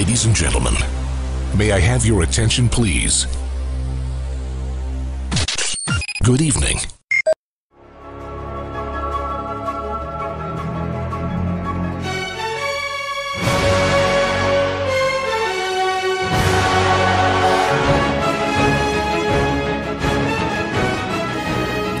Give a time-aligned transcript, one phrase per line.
[0.00, 0.72] Ladies and gentlemen,
[1.54, 3.26] may I have your attention, please?
[6.24, 6.78] Good evening.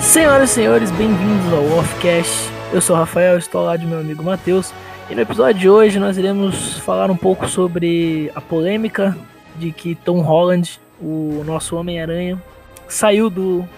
[0.00, 2.50] Senhoras e senhores, bem-vindos ao Offcast.
[2.72, 4.72] Eu sou o Rafael, estou lado de meu amigo Matheus.
[5.10, 9.18] E no episódio de hoje nós iremos falar um pouco sobre a polêmica
[9.56, 12.40] de que Tom Holland, o nosso Homem-Aranha,
[12.86, 13.68] saiu do,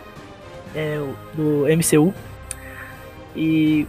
[0.74, 1.00] é,
[1.32, 2.12] do MCU.
[3.34, 3.86] E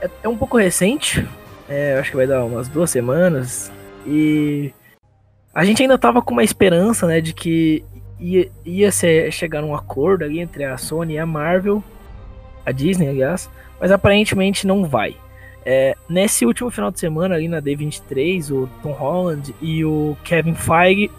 [0.00, 1.28] é, é um pouco recente,
[1.68, 3.72] é, acho que vai dar umas duas semanas.
[4.06, 4.72] E
[5.52, 7.84] a gente ainda tava com uma esperança, né, de que
[8.20, 11.82] ia, ia ser, chegar um acordo ali entre a Sony e a Marvel,
[12.64, 13.50] a Disney, aliás,
[13.80, 15.16] mas aparentemente não vai.
[15.64, 20.54] É, nesse último final de semana, ali na D23, o Tom Holland e o Kevin
[20.54, 21.10] Feige,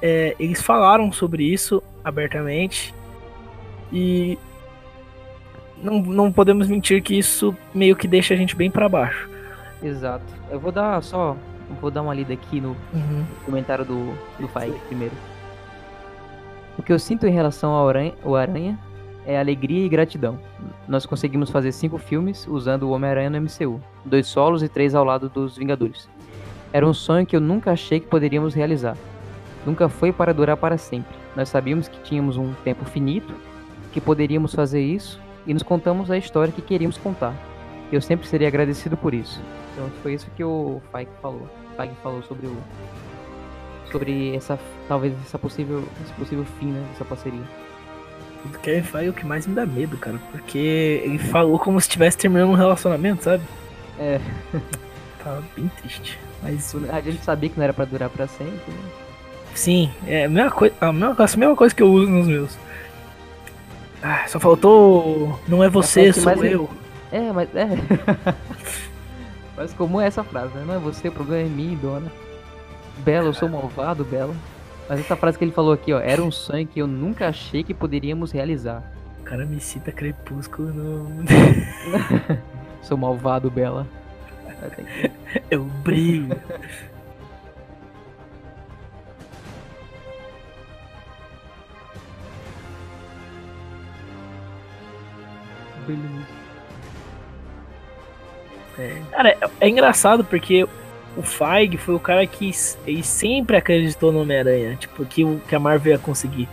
[0.00, 2.92] é, eles falaram sobre isso abertamente
[3.92, 4.36] e
[5.80, 9.28] não, não podemos mentir que isso meio que deixa a gente bem para baixo.
[9.82, 10.24] Exato.
[10.50, 11.36] Eu vou dar só,
[11.80, 13.24] vou dar uma lida aqui no Uhum.
[13.44, 15.14] comentário do, do Feige primeiro.
[16.76, 18.78] O que eu sinto em relação ao Aranha, ao Aranha
[19.26, 20.38] é alegria e gratidão.
[20.88, 25.04] Nós conseguimos fazer cinco filmes usando o Homem-Aranha no MCU, dois solos e três ao
[25.04, 26.08] lado dos Vingadores.
[26.72, 28.96] Era um sonho que eu nunca achei que poderíamos realizar.
[29.64, 31.14] Nunca foi para durar para sempre.
[31.36, 33.34] Nós sabíamos que tínhamos um tempo finito,
[33.92, 37.34] que poderíamos fazer isso e nos contamos a história que queríamos contar.
[37.92, 39.40] Eu sempre serei agradecido por isso.
[39.72, 41.46] Então foi isso que o Feige falou.
[41.76, 42.56] Feige falou sobre o
[43.90, 47.61] sobre essa talvez essa possível esse possível fim né, dessa parceria.
[48.44, 51.80] O Kevin Feige é o que mais me dá medo, cara, porque ele falou como
[51.80, 53.42] se estivesse terminando um relacionamento, sabe?
[53.98, 54.20] É,
[55.22, 56.18] Tava bem triste.
[56.42, 58.52] Mas a gente sabia que não era pra durar pra sempre.
[58.66, 58.78] Né?
[59.54, 62.58] Sim, é a mesma, coi a, mesma, a mesma coisa que eu uso nos meus.
[64.02, 65.38] Ah, só faltou.
[65.46, 66.68] Não é você, sou me- eu.
[67.12, 67.68] É, mas é.
[69.56, 70.64] mas comum é essa frase, né?
[70.66, 72.10] Não é você, o problema é mim, dona.
[72.98, 74.34] Bela, eu sou malvado, Bela.
[74.88, 77.62] Mas essa frase que ele falou aqui, ó, era um sonho que eu nunca achei
[77.62, 78.82] que poderíamos realizar.
[79.20, 81.24] O cara me cita crepúsculo no.
[82.82, 83.86] Sou malvado, Bela.
[84.60, 85.10] É,
[85.50, 86.36] eu brilho.
[99.10, 100.66] Cara, é, é engraçado porque
[101.16, 102.50] o Feige foi o cara que
[102.86, 106.48] ele sempre acreditou no Homem-Aranha, tipo, que, o, que a Marvel ia conseguir.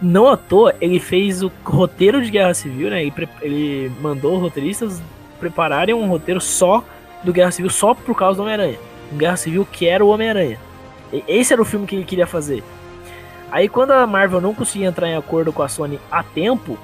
[0.00, 3.02] Não à toa, ele fez o roteiro de Guerra Civil, né?
[3.02, 5.02] Ele, ele mandou roteiristas
[5.40, 6.84] prepararem um roteiro só
[7.22, 8.78] do Guerra Civil, só por causa do Homem-Aranha.
[9.12, 10.58] Guerra Civil que era o Homem-Aranha.
[11.26, 12.62] Esse era o filme que ele queria fazer.
[13.50, 16.78] Aí quando a Marvel não conseguia entrar em acordo com a Sony a tempo,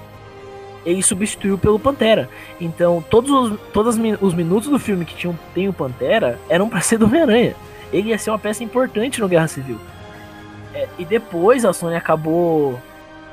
[0.84, 2.28] ele substituiu pelo Pantera.
[2.60, 6.38] Então, todos os, todos os min- os minutos do filme que tinham, tem o Pantera
[6.48, 7.54] eram pra ser do Homem-Aranha.
[7.92, 9.78] Ele ia ser uma peça importante no Guerra Civil.
[10.74, 12.78] É, e depois a Sony acabou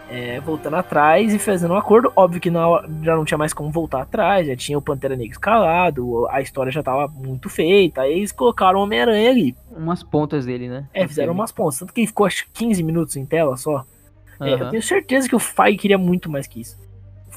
[0.09, 2.11] é, voltando atrás e fazendo um acordo.
[2.15, 5.33] Óbvio que hora- já não tinha mais como voltar atrás, já tinha o Pantera Negra
[5.33, 8.01] escalado, a história já tava muito feita.
[8.01, 9.55] Aí eles colocaram o Homem-Aranha ali.
[9.71, 10.85] Umas pontas dele, né?
[10.93, 11.79] É, fizeram umas pontas.
[11.79, 13.85] Tanto que ele ficou acho que 15 minutos em tela só.
[14.39, 16.77] É, eu tenho certeza que o Feige queria muito mais que isso.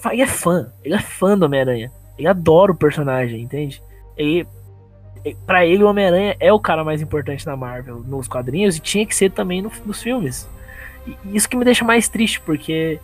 [0.00, 0.72] Feige é fã.
[0.84, 1.92] Ele é fã do Homem-Aranha.
[2.18, 3.82] Ele adora o personagem, entende?
[4.16, 4.46] Ele,
[5.24, 8.80] e- pra ele, o Homem-Aranha é o cara mais importante da Marvel nos quadrinhos e
[8.80, 10.48] tinha que ser também no- nos filmes.
[11.06, 12.98] E isso que me deixa mais triste, porque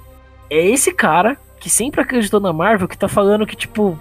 [0.50, 3.98] é esse cara que sempre acreditou na Marvel que tá falando que, tipo,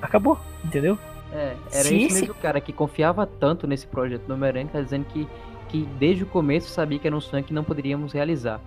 [0.00, 0.98] acabou, entendeu?
[1.32, 4.80] É, era isso esse- mesmo, cara, que confiava tanto nesse projeto do Homem-Aranha, que tá
[4.80, 5.26] dizendo que,
[5.68, 8.60] que desde o começo sabia que era um sonho que não poderíamos realizar.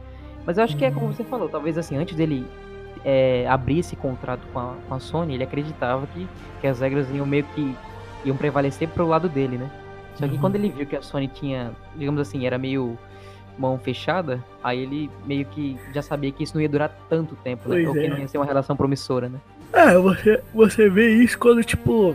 [0.45, 2.45] Mas eu acho que é como você falou, talvez assim, antes dele
[3.09, 6.27] é, abrir esse contrato com a, com a Sony, ele acreditava que,
[6.59, 7.73] que as regras iam meio que
[8.25, 9.69] iam prevalecer pro lado dele, né?
[10.15, 10.41] Só que Uhum.
[10.41, 12.97] quando ele viu que a Sony tinha, digamos assim, era meio
[13.57, 17.69] mão fechada, aí ele meio que já sabia que isso não ia durar tanto tempo,
[17.69, 17.75] né?
[17.75, 18.09] Pois Ou que é.
[18.09, 19.39] não ia ser uma relação promissora, né?
[19.71, 22.13] É, você, você vê isso quando, tipo.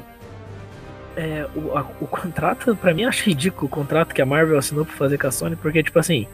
[1.16, 4.84] É, o, a- o contrato, pra mim, acho ridículo o contrato que a Marvel assinou
[4.84, 6.26] pra fazer com a Sony, porque, tipo assim,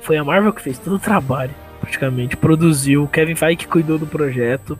[0.00, 2.36] foi a Marvel que fez todo o trabalho, praticamente.
[2.36, 4.78] Produziu, o Kevin Feige que cuidou do projeto.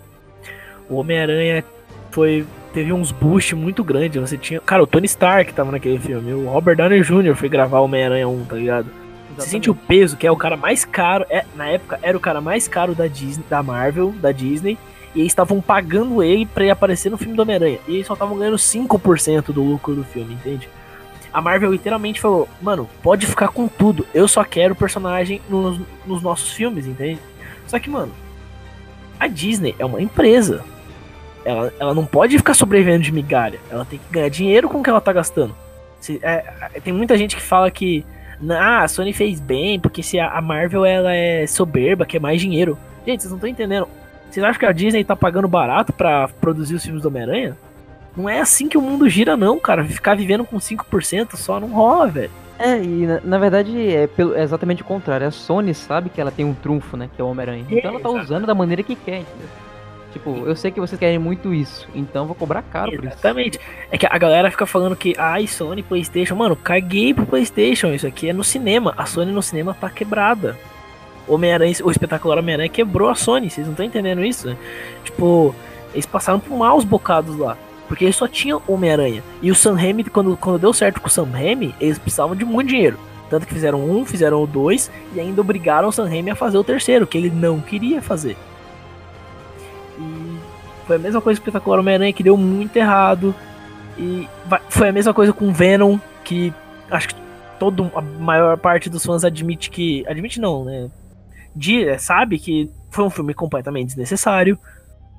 [0.88, 1.64] O Homem-Aranha
[2.10, 2.46] foi.
[2.72, 4.20] Teve uns boosts muito grandes.
[4.20, 4.60] Você tinha.
[4.60, 6.32] Cara, o Tony Stark tava naquele filme.
[6.32, 7.34] O Robert Downey Jr.
[7.34, 8.86] foi gravar o Homem-Aranha 1, tá ligado?
[9.36, 11.24] Você sente o peso, que é o cara mais caro.
[11.30, 14.76] É, na época, era o cara mais caro da Disney, da Marvel, da Disney.
[15.14, 17.78] E eles estavam pagando ele pra ele aparecer no filme do Homem-Aranha.
[17.88, 20.68] E eles só estavam ganhando 5% do lucro do filme, entende?
[21.32, 24.06] A Marvel literalmente falou, mano, pode ficar com tudo.
[24.12, 27.20] Eu só quero personagem nos, nos nossos filmes, entende?
[27.66, 28.12] Só que, mano,
[29.18, 30.64] a Disney é uma empresa.
[31.44, 33.60] Ela, ela não pode ficar sobrevivendo de migalha.
[33.70, 35.54] Ela tem que ganhar dinheiro com o que ela tá gastando.
[36.00, 38.04] Se, é, é tem muita gente que fala que
[38.48, 42.40] ah, a Sony fez bem, porque se a, a Marvel ela é soberba, quer mais
[42.40, 42.78] dinheiro.
[43.06, 43.86] Gente, vocês não estão entendendo.
[44.30, 47.56] Vocês acham que a Disney tá pagando barato para produzir os filmes do Homem-Aranha?
[48.16, 49.84] Não é assim que o mundo gira, não, cara.
[49.84, 52.30] Ficar vivendo com 5% só não rola, velho.
[52.58, 55.26] É, e na, na, verdade é, pelo, é exatamente o contrário.
[55.26, 57.08] A Sony sabe que ela tem um trunfo, né?
[57.14, 57.64] Que é o Homem-Aranha.
[57.70, 59.48] É, então ela tá usando da maneira que quer, entendeu?
[60.12, 63.14] Tipo, eu sei que vocês querem muito isso, então vou cobrar caro por isso.
[63.14, 63.60] Exatamente.
[63.90, 68.06] É que a galera fica falando que, ai, Sony, Playstation, mano, caguei pro Playstation, isso
[68.06, 68.92] aqui é no cinema.
[68.96, 70.58] A Sony no cinema tá quebrada.
[71.28, 74.56] Homem-Aranha, o espetacular Homem-Aranha quebrou a Sony, vocês não estão entendendo isso?
[75.04, 75.54] Tipo,
[75.94, 77.56] eles passaram por maus bocados lá.
[77.90, 79.20] Porque eles só tinham Homem-Aranha.
[79.42, 82.44] E o Sam Raimi, quando, quando deu certo com o Sam Raimi, eles precisavam de
[82.44, 82.96] muito dinheiro.
[83.28, 86.56] Tanto que fizeram um, fizeram o dois, e ainda obrigaram o Sam Raimi a fazer
[86.56, 88.36] o terceiro, que ele não queria fazer.
[89.98, 90.38] E
[90.86, 93.34] foi a mesma coisa com o Espetacular Homem-Aranha, que deu muito errado.
[93.98, 94.28] E
[94.68, 96.54] foi a mesma coisa com Venom, que
[96.88, 97.16] acho que
[97.58, 100.04] todo, a maior parte dos fãs admite que.
[100.06, 100.88] Admite não, né?
[101.56, 104.56] De, sabe que foi um filme completamente desnecessário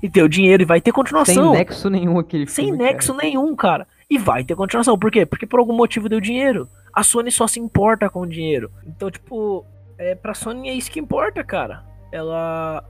[0.01, 1.51] e ter o dinheiro e vai ter continuação.
[1.51, 3.23] Sem nexo nenhum aquele Sem filme, nexo cara.
[3.23, 3.87] nenhum, cara.
[4.09, 4.97] E vai ter continuação.
[4.97, 5.25] Por quê?
[5.25, 6.67] Porque por algum motivo deu dinheiro.
[6.93, 8.71] A Sony só se importa com o dinheiro.
[8.85, 9.65] Então, tipo,
[9.97, 11.85] é, pra Sony é isso que importa, cara.
[12.11, 12.83] Ela.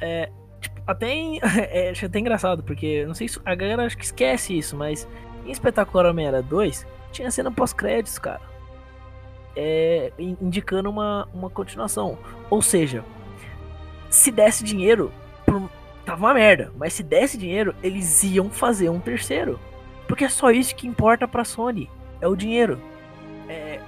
[0.00, 0.30] É.
[0.60, 1.08] Tipo, até.
[1.08, 3.40] Em, é, acho até engraçado, porque não sei se.
[3.44, 5.08] A galera acho que esquece isso, mas
[5.46, 8.40] em Espetacular Homem-Aranha 2 tinha cena pós-créditos, cara.
[9.56, 12.18] É, indicando uma, uma continuação.
[12.48, 13.04] Ou seja,
[14.08, 15.12] se desse dinheiro,
[16.04, 16.72] tava uma merda.
[16.76, 19.58] Mas se desse dinheiro, eles iam fazer um terceiro.
[20.06, 21.88] Porque é só isso que importa pra Sony.
[22.20, 22.80] É o dinheiro.
[23.48, 23.80] É...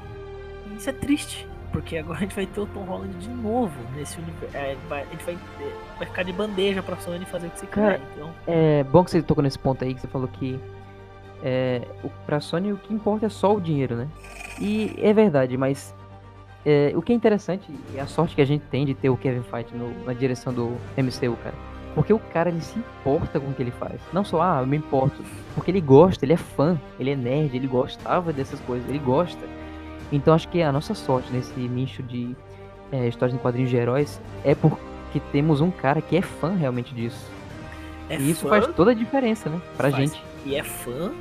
[0.77, 1.47] Isso é triste.
[1.73, 4.57] Porque agora a gente vai ter o Tom Holland de novo nesse universo.
[4.57, 7.67] É, a gente vai, é, vai ficar de bandeja pra Sony fazer o que você
[7.67, 8.13] Cara, quiser.
[8.15, 8.35] Então...
[8.47, 10.59] É bom que você tocou nesse ponto aí, que você falou que
[11.43, 14.09] é, o, pra Sony o que importa é só o dinheiro, né?
[14.59, 15.95] E é verdade, mas
[16.65, 19.17] é, o que é interessante é a sorte que a gente tem de ter o
[19.17, 21.55] Kevin Feige no, na direção do MCU, cara.
[21.95, 24.01] Porque o cara, ele se importa com o que ele faz.
[24.13, 25.23] Não só, ah, eu me importo.
[25.55, 29.41] Porque ele gosta, ele é fã, ele é nerd, ele gostava dessas coisas, ele gosta.
[30.11, 32.37] Então acho que a nossa sorte nesse nicho de
[32.91, 36.95] é, histórias em quadrinhos de heróis é porque temos um cara que é fã realmente
[36.95, 37.31] disso.
[38.09, 39.61] É e isso fã, faz toda a diferença, né?
[39.77, 40.11] Pra faz.
[40.11, 40.23] gente.
[40.45, 41.13] E é fã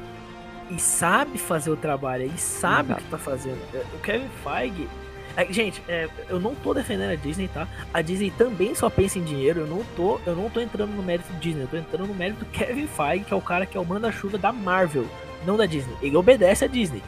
[0.69, 3.01] e sabe fazer o trabalho, e sabe Exato.
[3.01, 3.59] o que tá fazendo.
[3.93, 4.89] O Kevin Feige,
[5.35, 7.67] é, gente, é, eu não tô defendendo a Disney, tá?
[7.93, 9.61] A Disney também só pensa em dinheiro.
[9.61, 12.45] Eu não tô, eu não tô entrando no mérito Disney, eu tô entrando no mérito
[12.45, 15.07] Kevin Feige, que é o cara que é o manda-chuva da Marvel,
[15.45, 15.95] não da Disney.
[16.01, 17.01] Ele obedece a Disney.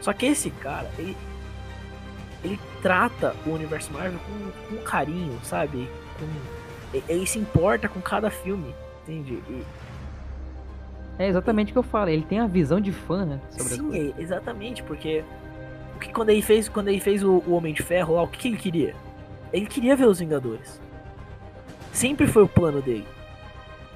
[0.00, 1.16] Só que esse cara, ele,
[2.44, 5.88] ele trata o universo Marvel com, com carinho, sabe?
[6.18, 9.42] Com, ele se importa com cada filme, entende?
[9.48, 9.64] E,
[11.18, 13.40] é exatamente o que eu falo, ele tem a visão de fã, né?
[13.50, 15.24] Sim, é, exatamente, porque
[15.98, 18.38] que quando ele fez, quando ele fez o, o Homem de Ferro lá, o que,
[18.38, 18.94] que ele queria?
[19.52, 20.80] Ele queria ver os Vingadores.
[21.92, 23.06] Sempre foi o plano dele.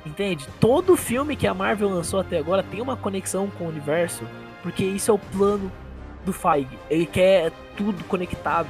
[0.05, 0.49] Entende?
[0.59, 4.25] Todo filme que a Marvel lançou até agora tem uma conexão com o universo,
[4.63, 5.71] porque isso é o plano
[6.25, 6.77] do Feige.
[6.91, 8.69] Ele quer tudo conectado.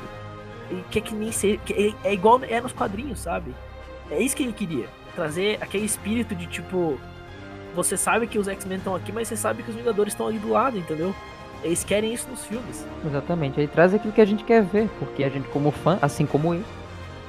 [0.71, 1.59] Ele quer que nem seja.
[2.05, 3.55] É igual é nos quadrinhos, sabe?
[4.11, 4.87] É isso que ele queria.
[5.15, 6.99] Trazer aquele espírito de tipo.
[7.75, 10.39] Você sabe que os X-Men estão aqui, mas você sabe que os Vingadores estão ali
[10.39, 11.15] do lado, entendeu?
[11.63, 12.85] Eles querem isso nos filmes.
[13.07, 13.61] Exatamente.
[13.61, 16.55] Aí traz aquilo que a gente quer ver, porque a gente, como fã, assim como
[16.55, 16.63] eu,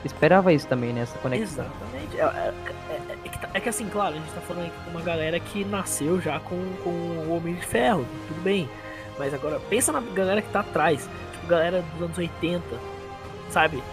[0.04, 1.66] esperava isso também, nessa né, conexão.
[1.66, 2.20] Exatamente.
[2.20, 2.54] É, é,
[2.90, 5.02] é, é, que, tá, é, que, assim, claro, a gente tá falando aqui com uma
[5.02, 8.68] galera que nasceu já com, com o Homem de Ferro, tudo bem.
[9.18, 12.63] Mas agora, pensa na galera que tá atrás, tipo, galera dos anos 80,
[13.50, 13.84] sabe?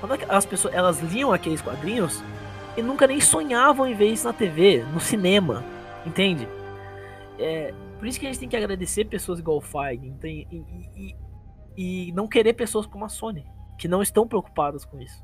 [0.00, 2.22] Quando as pessoas, elas liam aqueles quadrinhos
[2.76, 5.64] e nunca nem sonhavam em ver isso na TV, no cinema,
[6.06, 6.48] entende?
[7.38, 10.46] É, por isso que a gente tem que agradecer pessoas igual o Feige e,
[10.96, 11.16] e,
[11.76, 13.44] e, não querer pessoas como a Sony,
[13.76, 15.22] que não estão preocupadas com isso.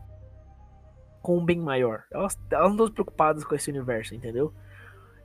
[1.22, 2.02] Com um bem maior.
[2.12, 4.52] Elas, elas não estão preocupadas com esse universo, entendeu?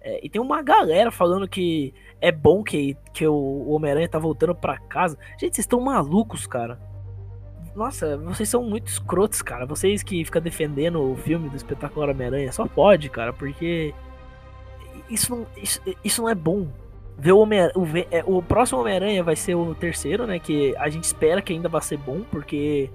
[0.01, 4.56] É, e tem uma galera falando que é bom que, que o Homem-Aranha tá voltando
[4.56, 5.18] para casa.
[5.32, 6.79] Gente, vocês estão malucos, cara.
[7.75, 9.65] Nossa, vocês são muito escrotos, cara.
[9.65, 13.94] Vocês que ficam defendendo o filme do espetacular Homem-Aranha, só pode, cara, porque
[15.10, 16.68] isso não, isso, isso não é bom
[17.20, 20.40] ver o, Homem o, é, o próximo Homem-Aranha vai ser o terceiro, né?
[20.40, 22.90] Que a gente espera que ainda vai ser bom, porque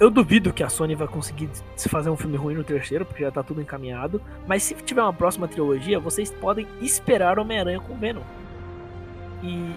[0.00, 3.22] eu duvido que a Sony vai conseguir se fazer um filme ruim no terceiro, porque
[3.22, 4.20] já tá tudo encaminhado.
[4.46, 8.22] Mas se tiver uma próxima trilogia, vocês podem esperar Homem-Aranha com Venom.
[9.42, 9.74] E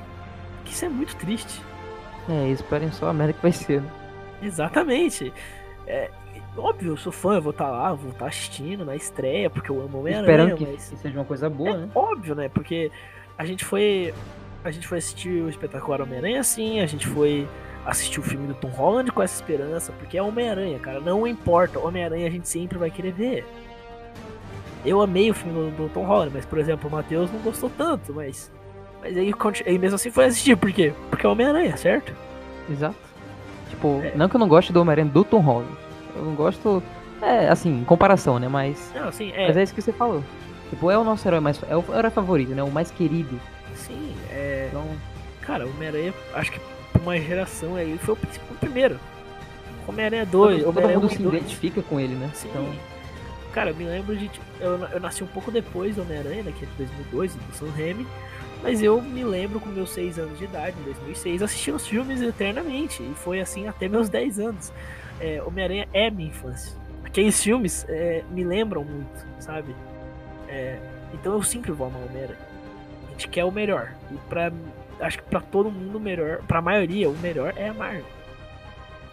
[0.65, 1.61] isso é muito triste.
[2.27, 3.89] É, esperem só a merda que vai ser, né?
[4.41, 5.31] Exatamente.
[5.85, 6.09] É,
[6.57, 9.81] óbvio, eu sou fã, eu vou estar lá, vou estar assistindo na estreia, porque eu
[9.81, 10.53] amo Homem-Aranha.
[10.53, 10.81] Esperando que mas...
[11.01, 11.89] seja uma coisa boa, é né?
[11.95, 12.49] óbvio, né?
[12.49, 12.91] Porque
[13.37, 14.13] a gente foi.
[14.63, 17.47] A gente foi assistir o espetacular Homem-Aranha assim, a gente foi
[17.85, 20.99] assistir o filme do Tom Holland com essa esperança, porque é Homem-Aranha, cara.
[20.99, 23.45] Não importa, Homem-Aranha a gente sempre vai querer ver.
[24.85, 28.13] Eu amei o filme do, Tom Holland, mas, por exemplo, o Matheus não gostou tanto,
[28.13, 28.51] mas.
[29.01, 29.33] Mas aí,
[29.65, 30.93] aí mesmo assim foi assistir, por quê?
[31.09, 32.13] Porque é Homem-Aranha, certo?
[32.69, 32.95] Exato.
[33.69, 34.13] Tipo, É.
[34.15, 35.71] não que eu não goste do Homem-Aranha do Tom Holland.
[36.15, 36.81] Eu não gosto.
[37.21, 38.47] É, assim, em comparação, né?
[38.47, 38.91] Mas.
[38.95, 39.47] Não, assim, é.
[39.47, 40.23] Mas é isso que você falou.
[40.69, 41.59] Tipo, é o nosso herói mais.
[41.69, 42.63] É o herói favorito, né?
[42.63, 43.39] O mais querido.
[43.75, 44.67] Sim, é.
[44.69, 44.85] Então.
[45.41, 46.59] Cara, o Homem-Aranha, acho que
[46.93, 48.99] por uma geração aí, foi o, prin- o primeiro.
[49.87, 51.33] Homem-Aranha 2, todo, todo mundo 1 se 2.
[51.35, 52.29] identifica com ele, né?
[52.33, 52.49] Sim.
[52.49, 52.69] Então.
[53.51, 54.27] Cara, eu me lembro de.
[54.27, 57.53] tipo, Eu, eu nasci um pouco depois do Homem-Aranha, né, que é de 2002, do
[57.55, 58.05] Sam Raimi.
[58.61, 62.21] Mas eu me lembro com meus 6 anos de idade, em 2006, assistindo os filmes
[62.21, 63.01] eternamente.
[63.01, 64.71] E foi assim até meus 10 anos.
[65.19, 66.75] É, Homem-Aranha é minha infância.
[67.03, 69.75] Aqueles filmes é, me lembram muito, sabe?
[70.47, 70.77] É,
[71.13, 72.39] então eu sempre vou amar Homem-Aranha.
[73.07, 73.91] A gente quer o melhor.
[74.11, 74.51] E pra,
[75.01, 78.05] acho que pra todo mundo o melhor, pra maioria, o melhor é a Marvel.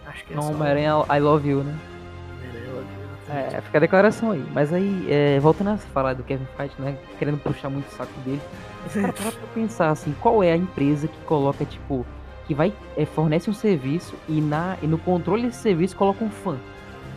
[0.06, 1.76] Acho que é Não, Homem-Aranha I Love You, né?
[3.28, 4.44] Homem-Aranha, É, fica a declaração aí.
[4.52, 6.96] Mas aí, é, voltando a falar do Kevin Feige, né?
[7.18, 8.40] Querendo puxar muito o saco dele.
[8.92, 12.06] Cara, para pra pensar assim, qual é a empresa que coloca, tipo,
[12.46, 16.30] que vai, é, fornece um serviço e, na, e no controle desse serviço coloca um
[16.30, 16.56] fã.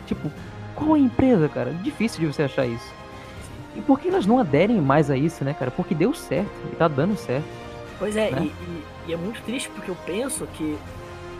[0.06, 0.30] Tipo,
[0.74, 1.72] qual é a empresa, cara?
[1.72, 2.92] Difícil de você achar isso.
[3.76, 5.70] E por que elas não aderem mais a isso, né, cara?
[5.70, 7.44] Porque deu certo, e tá dando certo.
[7.98, 8.42] Pois é, né?
[8.42, 10.76] e, e- e é muito triste porque eu penso que.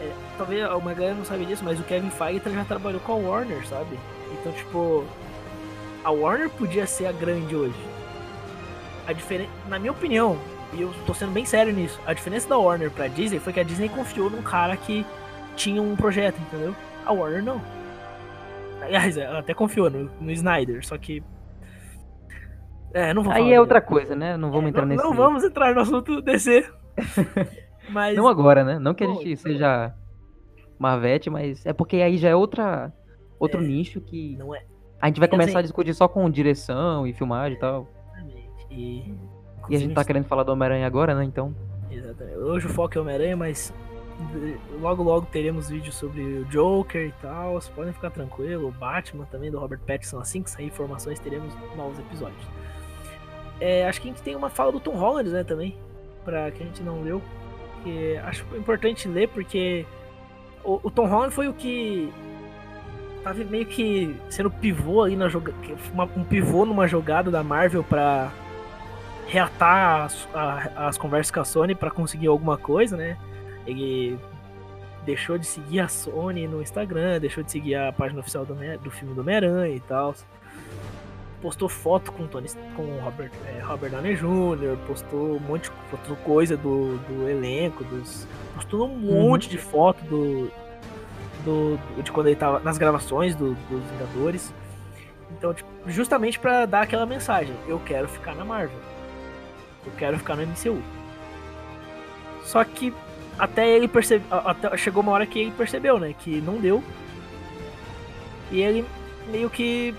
[0.00, 3.16] é, talvez uma galera não sabe disso, mas o Kevin Feige já trabalhou com a
[3.16, 3.98] Warner, sabe?
[4.32, 5.04] Então, tipo.
[6.04, 7.74] A Warner podia ser a grande hoje.
[9.06, 9.50] A diferença.
[9.68, 10.38] Na minha opinião,
[10.72, 13.60] e eu tô sendo bem sério nisso, a diferença da Warner pra Disney foi que
[13.60, 15.04] a Disney confiou num cara que
[15.56, 16.74] tinha um projeto, entendeu?
[17.04, 17.60] A Warner não.
[18.82, 21.22] Aliás, ela até confiou no, no Snyder, só que.
[22.92, 23.58] É, não vou Aí é dele.
[23.58, 24.36] outra coisa, né?
[24.36, 25.04] Não vamos entrar não, nesse.
[25.04, 26.68] não vamos entrar no assunto DC.
[27.90, 28.78] Mas Não agora, né?
[28.78, 29.92] Não que a gente então- seja
[30.78, 32.92] Marvete, mas é porque aí já é outra
[33.38, 34.62] outro É, nicho que não é
[35.00, 37.88] a gente vai Quer começar dizer- a discutir só com direção e filmagem e tal.
[38.14, 38.66] exatamente.
[38.70, 39.14] E,
[39.70, 41.24] E a gente tá querendo falar do Homem-Aranha agora, né?
[41.24, 41.54] Então,
[41.90, 42.38] Exatamente.
[42.38, 43.72] Hoje o foco é Homem-Aranha, mas
[44.34, 47.54] eh, logo logo teremos vídeos sobre o Joker e tal.
[47.54, 48.68] Vocês podem ficar tranquilo.
[48.68, 50.18] O Batman também, do Robert Pattinson.
[50.18, 52.42] Assim que sair informações, teremos novos episódios.
[53.60, 55.76] É, acho que a gente tem uma fala do Tom Holland, né, também.
[56.24, 57.22] Pra que a gente não leu.
[57.84, 59.86] Que acho importante ler porque
[60.64, 62.12] o, o Tom Holland foi o que
[63.22, 65.56] tava meio que sendo pivô ali na jogada.
[66.16, 68.30] Um pivô numa jogada da Marvel pra
[69.30, 73.16] reatar as, a- as conversas com a Sony pra conseguir alguma coisa, né?
[73.66, 74.18] Ele
[75.06, 78.90] deixou de seguir a Sony no Instagram, deixou de seguir a página oficial do, do
[78.90, 80.14] filme do Homem-Aranha e tal.
[81.40, 86.16] Postou foto com, Tony, com o Robert, é, Robert Downey Jr., postou um monte de
[86.16, 90.50] coisa do, do elenco, dos, postou um monte de foto do,
[91.44, 94.52] do, de quando ele tava nas gravações do- dos Vingadores.
[95.30, 98.76] Então, tipo, justamente pra dar aquela mensagem, eu quero ficar na Marvel.
[99.84, 100.80] Eu quero ficar no MCU.
[102.44, 102.92] Só que
[103.38, 106.82] até ele percebe, a- até chegou uma hora que ele percebeu, né, que não deu.
[108.50, 108.84] E ele
[109.30, 109.94] meio que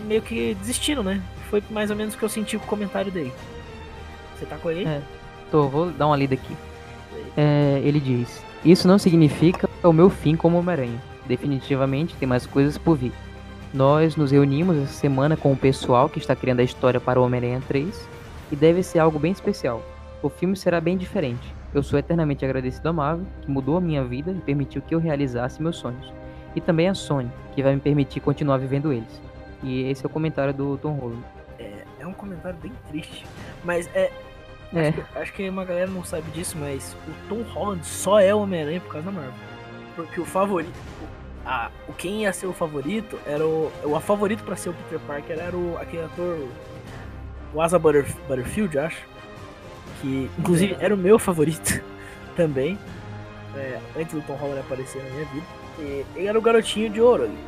[0.00, 1.22] meio que desistindo, né?
[1.50, 3.32] Foi mais ou menos o que eu senti com o comentário dele.
[4.36, 4.84] Você tá com ele?
[4.86, 5.00] É.
[5.50, 6.56] tô, vou dar uma lida aqui.
[7.36, 11.00] É, ele diz: Isso não significa o meu fim como Homem-Aranha.
[11.26, 13.12] Definitivamente tem mais coisas por vir.
[13.72, 17.24] Nós nos reunimos essa semana com o pessoal que está criando a história para o
[17.24, 18.08] Homem-Aranha 3
[18.54, 19.82] e deve ser algo bem especial.
[20.22, 21.52] O filme será bem diferente.
[21.74, 25.00] Eu sou eternamente agradecido à Marvel, que mudou a minha vida e permitiu que eu
[25.00, 26.12] realizasse meus sonhos.
[26.54, 29.20] E também à Sony, que vai me permitir continuar vivendo eles.
[29.60, 31.24] E esse é o comentário do Tom Holland.
[31.98, 33.26] É um comentário bem triste.
[33.64, 34.12] Mas é.
[34.72, 34.88] É.
[34.88, 38.32] Acho, que, acho que uma galera não sabe disso, mas o Tom Holland só é
[38.32, 39.34] o Homem-Aranha por causa da Marvel.
[39.96, 40.72] Porque o favorito.
[41.44, 43.72] A, o quem ia ser o favorito era o.
[43.82, 46.38] O favorito pra ser o Peter Parker era o, aquele ator.
[47.54, 49.02] O Asa Butter, Butterfield, acho.
[50.00, 51.80] Que inclusive era o meu favorito
[52.36, 52.78] também.
[53.56, 55.46] é, antes do Tom Holland aparecer na minha vida.
[55.78, 57.38] E ele era o garotinho de ouro ali.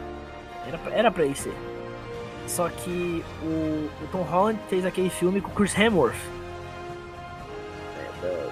[0.67, 1.53] Era pra, era pra ele ser.
[2.47, 3.47] Só que o,
[4.03, 6.15] o Tom Holland fez aquele filme com o Chris Hemsworth.
[7.99, 8.49] É, da-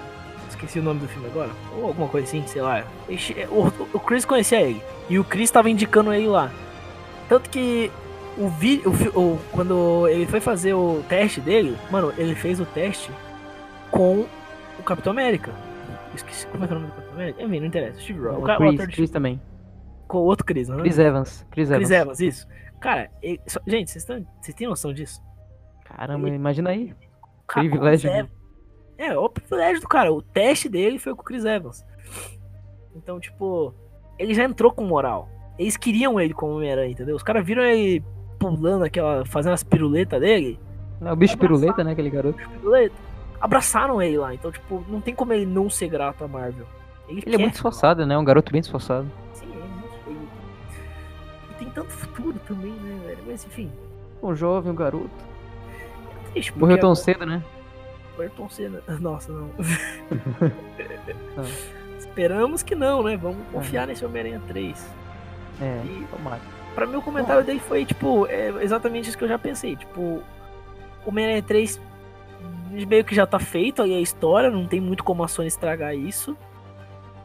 [0.49, 1.49] esqueci o nome do filme agora.
[1.77, 2.83] Ou alguma coisa assim, sei lá.
[3.07, 4.81] Ele- O, o Chris conhecia ele.
[5.09, 6.51] E o Chris tava indicando ele lá.
[7.29, 7.91] Tanto que
[8.37, 8.91] o vídeo.
[9.15, 13.11] O, quando ele foi fazer o teste dele, mano, ele fez o teste
[13.91, 14.25] com
[14.79, 15.51] o Capitão América.
[16.13, 17.43] Esqueci como é que é o nome do Capitão América.
[17.43, 17.99] Enfim, não interessa.
[17.99, 18.37] Steve Rogers.
[18.37, 19.41] O O, cara, o ator Chris, de Chris também.
[20.07, 20.81] com o outro Chris, não é?
[20.81, 21.45] Chris Evans.
[21.51, 21.79] Chris Evans.
[21.87, 22.47] Chris Evans, isso.
[22.79, 25.21] Cara, ele- gente, vocês tão- vocês têm noção disso?
[25.85, 26.93] Caramba, imagina aí.
[27.47, 28.35] Cara, Privilégio Chris Evans-
[28.97, 30.11] É, o privilégio do cara.
[30.13, 31.83] O teste dele foi com o Chris Evans.
[32.95, 33.73] Então, tipo,
[34.17, 35.27] ele já entrou com moral.
[35.59, 37.15] Eles queriam ele como Homem-Aranha, entendeu?
[37.15, 38.03] Os caras viram ele
[38.53, 39.25] pulando aquela.
[39.25, 40.59] fazendo as piruletas dele.
[41.01, 41.91] É o bicho piruleta, né?
[41.91, 42.37] Aquele garoto.
[42.37, 42.95] Piruleta.
[43.41, 44.33] Abraçaram ele lá.
[44.33, 46.65] Então, tipo, não tem como ele não ser grato à Marvel.
[47.07, 48.17] Ele é quer muito esforçado, né?
[48.17, 49.07] Um garoto bem esforçado.
[49.33, 50.17] Sim, é muito feio.
[51.51, 53.19] E tem tanto futuro também, né, velho?
[53.27, 53.69] Mas enfim.
[54.23, 55.09] Um jovem, um garoto.
[56.27, 57.43] é triste, Morreu tão agora- cedo, né?
[58.17, 58.81] Ayrton Senna.
[58.99, 59.49] Nossa, não.
[61.35, 61.43] Não.
[61.99, 63.17] Esperamos que não, né?
[63.17, 64.95] Vamos confiar nesse Homem-Aranha 3.
[65.61, 66.39] É, E tomara.
[66.75, 69.75] Pra mim o comentário dele foi, tipo, é exatamente isso que eu já pensei.
[69.75, 70.23] Tipo, o
[71.05, 71.81] Homem-Aranha 3
[72.87, 75.95] meio que já tá feito aí a história, não tem muito como a Sony estragar
[75.95, 76.37] isso.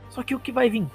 [0.09, 0.87] Só que o que vai vir?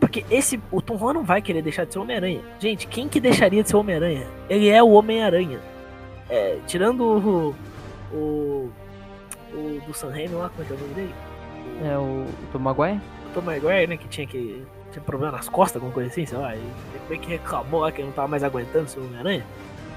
[0.00, 0.60] Porque esse.
[0.70, 2.40] O Tom Holland não vai querer deixar de ser Homem-Aranha.
[2.60, 4.26] Gente, quem que deixaria de ser Homem-Aranha?
[4.48, 5.58] Ele é o Homem-Aranha.
[6.30, 7.54] É, tirando o.
[8.14, 8.70] O.
[9.50, 11.14] O do Sam Raimi lá, como é que é o nome dele?
[11.84, 13.00] É o Tom Maguire?
[13.28, 14.62] o Tom Maguire, né, que tinha que
[14.92, 16.72] tinha problema nas costas, alguma coisa assim, sei lá, e ele
[17.08, 19.44] meio que reclamou lá que ele não tava mais aguentando ser Homem-Aranha.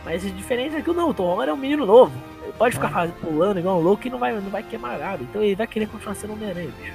[0.03, 2.11] Mas a diferença é que não, o Tom Holland é um menino novo.
[2.43, 2.91] Ele pode ficar É.
[2.91, 5.21] faz- pulando igual um louco e não vai, não vai queimar nada.
[5.21, 6.93] Então ele vai querer continuar sendo Homem-Aranha, bicho.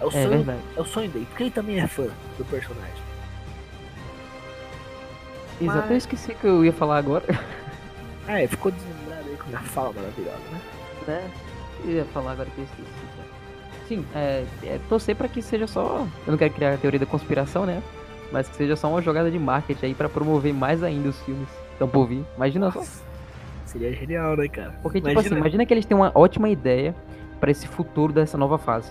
[0.00, 0.60] É o, É sonho, verdade.
[0.76, 2.92] é o sonho dele, porque ele também é fã do personagem.
[5.60, 7.24] Exato, Mas- eu esqueci que eu ia falar agora.
[8.26, 10.60] Ah, ele ficou deslumbrado aí com a minha fala maravilhosa, né?
[11.06, 11.30] né?
[11.84, 12.82] Eu ia falar agora que eu esqueci.
[13.16, 13.24] já.
[13.88, 16.06] Sim, é, é torcer pra que seja só.
[16.26, 17.82] Eu não quero criar a teoria da conspiração, né?
[18.30, 21.48] Mas que seja só uma jogada de marketing aí pra promover mais ainda os filmes.
[21.72, 22.22] Estão por vir.
[22.36, 22.80] Imagina só.
[22.80, 23.02] Nossa,
[23.64, 24.74] Seria genial, né, cara?
[24.82, 26.94] Porque, tipo assim, imagina que eles têm uma ótima ideia
[27.38, 28.90] pra esse futuro dessa nova fase.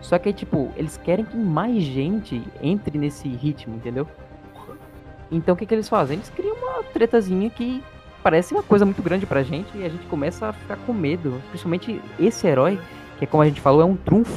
[0.00, 4.06] Só que, tipo, eles querem que mais gente entre nesse ritmo, entendeu?
[5.30, 6.16] Então o que, que eles fazem?
[6.16, 7.82] Eles criam uma tretazinha que
[8.22, 11.42] parece uma coisa muito grande pra gente e a gente começa a ficar com medo.
[11.48, 12.78] Principalmente esse herói,
[13.18, 14.36] que é como a gente falou, é um trunfo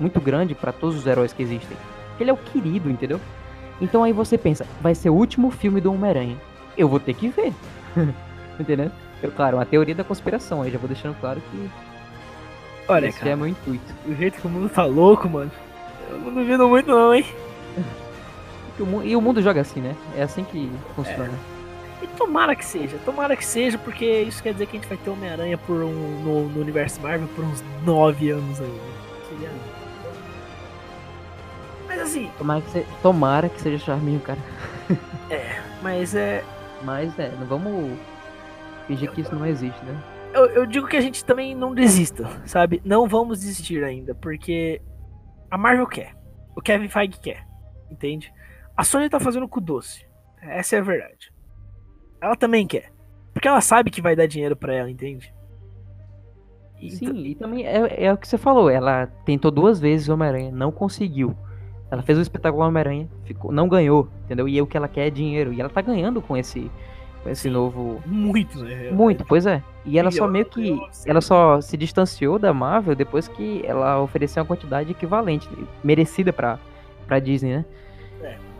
[0.00, 1.76] muito grande pra todos os heróis que existem.
[2.18, 3.20] Ele é o querido, entendeu?
[3.80, 6.36] Então aí você pensa, vai ser o último filme do Homem-Aranha.
[6.76, 7.52] Eu vou ter que ver.
[8.58, 8.90] entendeu?
[9.22, 11.70] Eu, claro, uma teoria da conspiração aí, já vou deixando claro que
[12.86, 13.94] Olha, esse cara, é meu intuito.
[14.06, 15.50] o jeito que o mundo tá louco, mano.
[16.10, 17.24] Eu não duvido muito não, hein?
[18.76, 19.94] E o, mu- e o mundo joga assim, né?
[20.16, 21.30] É assim que funciona.
[22.04, 24.98] E tomara que seja, tomara que seja, porque isso quer dizer que a gente vai
[24.98, 28.80] ter Homem-Aranha por um, no, no universo Marvel por uns 9 anos aí.
[29.30, 29.50] Seria.
[31.88, 34.38] Mas assim, Tomara que, se- tomara que seja charminho, cara.
[35.82, 36.44] mas é.
[36.82, 37.98] Mas é, não vamos
[38.86, 39.98] fingir que isso não existe, né?
[40.34, 42.82] Eu, eu digo que a gente também não desista, sabe?
[42.84, 44.82] Não vamos desistir ainda, porque
[45.50, 46.14] a Marvel quer.
[46.54, 47.46] O Kevin Feige quer.
[47.90, 48.30] Entende?
[48.76, 50.04] A Sony tá fazendo com doce.
[50.42, 51.32] Essa é a verdade.
[52.24, 52.90] Ela também quer.
[53.32, 55.32] Porque ela sabe que vai dar dinheiro pra ela, entende?
[56.80, 58.68] E- Sim, e também é, é o que você falou.
[58.70, 61.34] Ela tentou duas vezes o Homem-Aranha, não conseguiu.
[61.90, 64.48] Ela fez o espetáculo Homem-Aranha, ficou- não ganhou, entendeu?
[64.48, 65.52] E o que ela quer é dinheiro.
[65.52, 66.70] E ela tá ganhando com esse,
[67.22, 67.50] com esse Sim.
[67.50, 68.02] novo.
[68.06, 68.90] Muito, né?
[68.90, 69.62] Muito, pois é.
[69.84, 71.08] E ela só Milhões, meio que.
[71.08, 75.48] Ela só se distanciou da Marvel depois que ela ofereceu uma quantidade equivalente,
[75.82, 76.58] merecida pra,
[77.06, 77.64] pra Disney, né?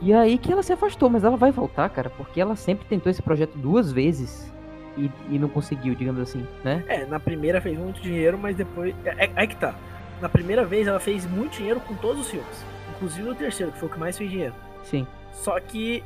[0.00, 0.04] É.
[0.04, 3.10] E aí que ela se afastou, mas ela vai voltar, cara, porque ela sempre tentou
[3.10, 4.52] esse projeto duas vezes
[4.96, 6.84] e, e não conseguiu, digamos assim, né?
[6.88, 8.94] É, na primeira fez muito dinheiro, mas depois.
[9.04, 9.74] É, é, é que tá.
[10.20, 12.64] Na primeira vez ela fez muito dinheiro com todos os filmes.
[12.96, 14.54] Inclusive o terceiro, que foi o que mais fez dinheiro.
[14.84, 15.06] Sim.
[15.32, 16.02] Só que.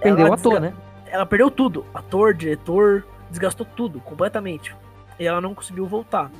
[0.00, 0.74] Perdeu o ator, desga- né?
[1.06, 1.86] Ela perdeu tudo.
[1.94, 4.74] Ator, diretor, desgastou tudo, completamente.
[5.18, 6.30] E ela não conseguiu voltar.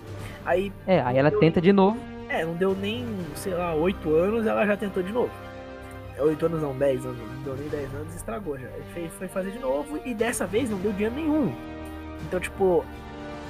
[0.44, 1.96] Aí, É, aí ela tenta de novo.
[2.28, 3.06] é, não deu nem,
[3.37, 5.30] sei lá, oito anos, ela já tentou de novo.
[6.16, 7.18] É, Oito anos não, dez anos.
[7.18, 8.68] Não deu nem dez anos, estragou já.
[8.68, 11.55] Aí Foi, fazer de novo e dessa vez não deu dinheiro nenhum.
[12.27, 12.85] Então, tipo,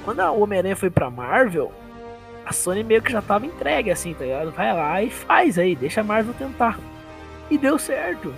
[0.03, 1.71] quando a Homem-Aranha foi pra Marvel,
[2.45, 4.51] a Sony meio que já tava entregue, assim, tá ligado?
[4.51, 6.79] Vai lá e faz aí, deixa a Marvel tentar.
[7.49, 8.33] E deu certo.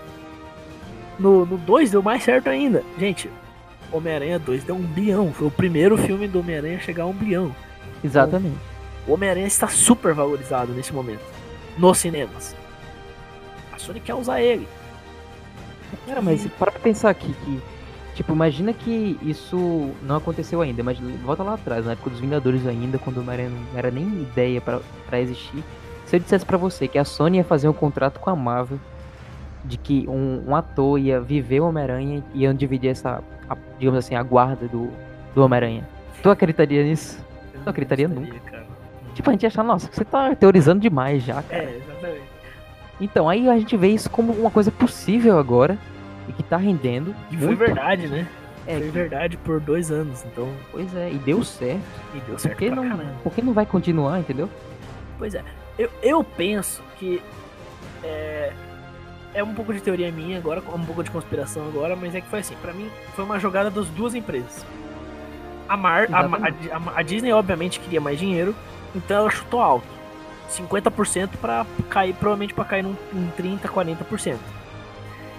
[1.18, 2.84] No 2 deu mais certo ainda.
[3.00, 3.30] Gente,
[3.92, 5.34] Homem-Aranha 2 deu um bilhão.
[5.34, 7.56] Foi o primeiro filme do Homem-Aranha a chegar a um bilhão.
[8.04, 8.58] Exatamente.
[9.08, 11.24] O Homem-Aranha está super valorizado nesse momento.
[11.78, 12.56] Nos cinemas.
[13.78, 14.68] A Sony quer usar ele.
[16.06, 17.62] Cara, mas para pra pensar aqui que.
[18.16, 22.66] Tipo, imagina que isso não aconteceu ainda, mas volta lá atrás, na época dos Vingadores
[22.66, 25.64] ainda, quando não era, não era nem ideia pra pra existir.
[26.08, 28.80] Se eu dissesse pra você que a Sony ia fazer um contrato com a Marvel,
[29.64, 34.00] de que um, um ator ia viver o Homem-Aranha e iam dividir essa, a- digamos
[34.00, 34.90] assim, a guarda do,
[35.36, 35.88] do Homem-Aranha.
[36.24, 37.20] Tu acreditaria nisso?
[37.54, 38.66] Eu Não acreditaria gostaria, cara.
[39.14, 41.64] Tipo, a gente achar, nossa, você tá teorizando demais já, cara.
[41.64, 42.17] É, exatamente.
[43.00, 45.78] Então, aí a gente vê isso como uma coisa possível agora
[46.28, 47.16] e que tá rendendo.
[47.32, 48.28] E foi verdade, né?
[48.66, 50.50] É, foi verdade por dois anos, então.
[50.72, 51.80] Pois é, e deu certo.
[52.14, 53.14] E deu Por certo que pra não, caramba.
[53.24, 54.50] por que não vai continuar, entendeu?
[55.18, 55.44] Pois é.
[55.80, 57.22] Eu, eu penso que
[58.04, 58.52] é,
[59.34, 62.28] é um pouco de teoria minha agora, um pouco de conspiração agora, mas é que
[62.28, 64.66] foi assim, pra mim foi uma jogada das duas empresas.
[65.70, 68.56] A Mar, a, a, a Disney obviamente queria mais dinheiro,
[68.96, 69.88] então ela chutou alto.
[70.50, 74.38] 50% pra cair, provavelmente pra cair num, em 30, 40%.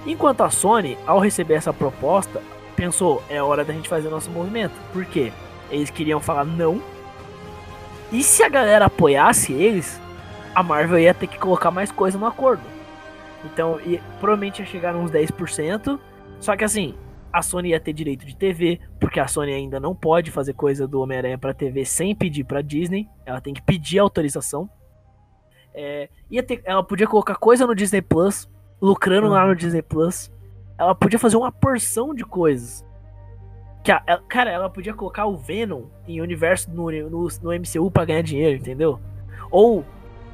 [0.06, 2.40] Enquanto a Sony, ao receber essa proposta,
[2.76, 4.74] pensou, é hora da gente fazer nosso movimento.
[4.92, 5.32] Por quê?
[5.70, 6.80] Eles queriam falar não.
[8.10, 10.00] E se a galera apoiasse eles,
[10.54, 12.62] a Marvel ia ter que colocar mais coisa no acordo.
[13.44, 15.98] Então, ia, provavelmente ia chegar uns 10%.
[16.40, 16.94] Só que assim,
[17.32, 20.86] a Sony ia ter direito de TV, porque a Sony ainda não pode fazer coisa
[20.86, 23.08] do Homem-Aranha pra TV sem pedir pra Disney.
[23.26, 24.70] Ela tem que pedir autorização.
[25.80, 28.48] É, ia ter, ela podia colocar coisa no Disney Plus,
[28.82, 30.28] lucrando lá no Disney Plus.
[30.76, 32.84] Ela podia fazer uma porção de coisas.
[33.84, 37.90] Que a- ela- cara, ela podia colocar o Venom em universo no, no, no MCU
[37.92, 38.98] pra ganhar dinheiro, entendeu?
[39.52, 39.84] Ou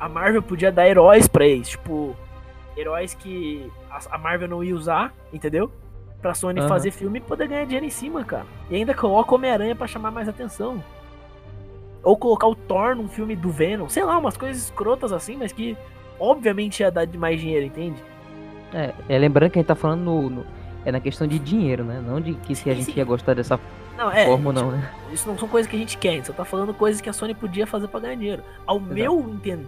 [0.01, 2.17] a Marvel podia dar heróis pra eles, tipo,
[2.75, 5.71] heróis que a, a Marvel não ia usar, entendeu?
[6.23, 6.69] Pra Sony Aham.
[6.71, 8.47] fazer filme e poder ganhar dinheiro em cima, cara.
[8.71, 10.83] E ainda coloca o Homem-Aranha pra chamar mais atenção.
[12.05, 15.53] Ou colocar o Thor num filme do Venom, sei lá, umas coisas escrotas assim, mas
[15.53, 15.77] que
[16.21, 18.03] obviamente ia dar de mais dinheiro, entende?
[18.73, 20.47] É, é, lembrando que a gente tá falando no, no-
[20.85, 22.03] é na questão de dinheiro, né?
[22.07, 22.95] Não de que se a gente sim.
[22.97, 23.59] ia gostar dessa
[23.97, 24.27] Não, é.
[24.27, 24.91] forma ou não, né?
[25.11, 27.09] Isso não são coisas que a gente quer, a gente só tá falando coisas que
[27.09, 28.43] a Sony podia fazer pra ganhar dinheiro.
[28.67, 29.17] Ao meu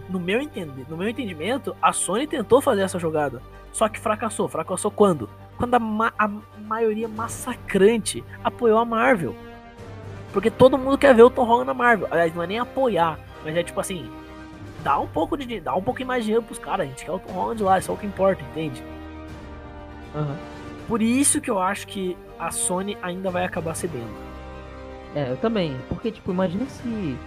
[0.09, 0.39] no, meu
[0.87, 3.41] no meu entendimento, a Sony tentou fazer essa jogada.
[3.71, 4.47] Só que fracassou.
[4.47, 5.27] Fracassou quando?
[5.57, 6.29] Quando a, ma- a
[6.61, 9.33] maioria massacrante apoiou a Marvel.
[10.37, 12.07] Porque todo mundo quer ver o Tom Holland na Marvel.
[12.11, 14.07] Aliás, não é nem apoiar, mas é tipo assim,
[14.83, 16.85] dá um pouco de dá um pouquinho mais de dinheiro pros caras.
[16.85, 18.83] A gente quer o Tom Holland lá, é só o que importa, entende?
[20.87, 24.11] Por isso que eu acho que a Sony ainda vai acabar cedendo.
[25.15, 25.75] É, eu também.
[25.89, 27.17] Porque, tipo, imagina se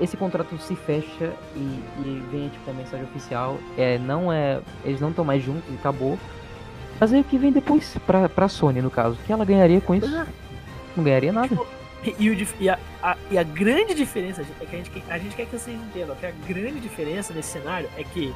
[0.00, 3.56] esse contrato se fecha e, e vem, tipo, a mensagem oficial.
[3.78, 4.60] É, não é.
[4.84, 6.18] Eles não estão mais juntos e acabou.
[6.98, 9.14] Mas aí o que vem depois pra, pra Sony, no caso?
[9.14, 10.12] O que ela ganharia com isso?
[10.12, 10.26] É.
[10.96, 11.46] Não ganharia nada.
[11.46, 11.76] Tipo,
[12.18, 15.34] E, o e a, a- e a grande diferença é que a gente, a gente
[15.34, 18.32] quer que vocês entendam que a grande diferença nesse cenário é que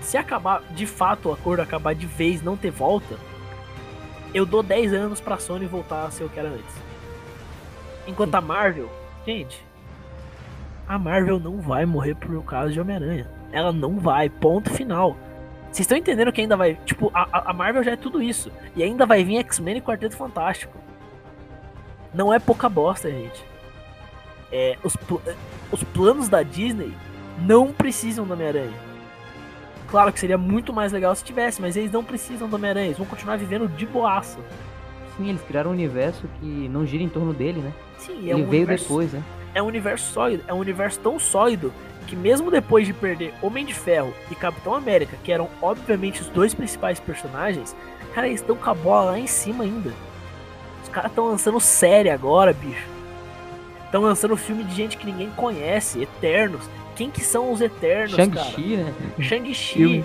[0.00, 3.16] se acabar de fato o acordo acabar de vez, não ter volta,
[4.32, 6.74] eu dou 10 anos pra Sony voltar a ser o que era antes.
[8.06, 8.90] Enquanto a Marvel,
[9.26, 9.62] gente,
[10.88, 13.28] a Marvel não vai morrer por causa de Homem-Aranha.
[13.52, 15.16] Ela não vai, ponto final.
[15.66, 16.74] Vocês estão entendendo que ainda vai.
[16.86, 18.50] Tipo, a- a Marvel já é tudo isso.
[18.74, 20.76] E ainda vai vir X-Men e Quarteto Fantástico.
[22.12, 23.44] Não é pouca bosta, gente.
[24.52, 25.20] É, os, pl-
[25.70, 26.92] os planos da Disney
[27.40, 28.72] não precisam do Homem-Aranha.
[29.88, 32.86] Claro que seria muito mais legal se tivesse, mas eles não precisam do Homem-Aranha.
[32.86, 34.38] Eles vão continuar vivendo de boaça.
[35.16, 37.72] Sim, eles criaram um universo que não gira em torno dele, né?
[37.98, 39.22] Sim, é Ele um veio universo, depois, né?
[39.54, 40.44] É um universo sólido.
[40.46, 41.72] É um universo tão sólido
[42.06, 46.28] que mesmo depois de perder Homem de Ferro e Capitão América, que eram obviamente os
[46.28, 47.74] dois principais personagens,
[48.14, 49.92] cara, eles estão com a bola lá em cima ainda.
[50.90, 52.84] Os caras estão lançando série agora, bicho.
[53.84, 56.68] Estão lançando filme de gente que ninguém conhece, Eternos.
[56.96, 58.28] Quem que são os Eternos, cara?
[58.28, 58.94] Shang-Chi, né?
[59.20, 60.04] Shang-Chi.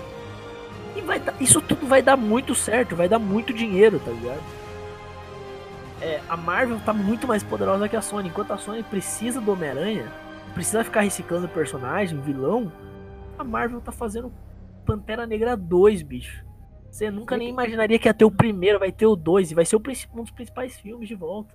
[0.94, 4.40] E vai dar- isso tudo vai dar muito certo, vai dar muito dinheiro, tá ligado?
[6.00, 8.28] É, a Marvel tá muito mais poderosa que a Sony.
[8.28, 10.06] Enquanto a Sony precisa do Homem-Aranha,
[10.54, 12.70] precisa ficar reciclando personagem, vilão,
[13.36, 14.32] a Marvel tá fazendo
[14.86, 16.45] Pantera Negra 2, bicho.
[16.96, 19.66] Você nunca nem imaginaria que ia ter o primeiro, vai ter o 2 e vai
[19.66, 21.54] ser um dos principais filmes de volta.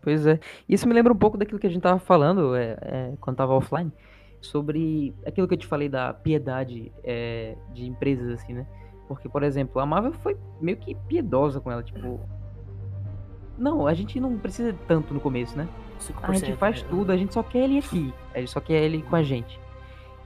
[0.00, 0.40] Pois é.
[0.66, 3.52] Isso me lembra um pouco daquilo que a gente tava falando é, é, quando tava
[3.52, 3.92] offline.
[4.40, 8.66] Sobre aquilo que eu te falei da piedade é, de empresas, assim, né?
[9.06, 12.18] Porque, por exemplo, a Marvel foi meio que piedosa com ela, tipo.
[13.58, 15.68] Não, a gente não precisa tanto no começo, né?
[16.00, 18.14] 5%, A gente faz tudo, a gente só quer ele aqui.
[18.32, 19.60] A gente só quer ele com a gente.